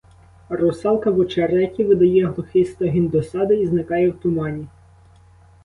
[0.49, 4.67] Русалка в очереті видає глухий стогін досади і зникає в тумані.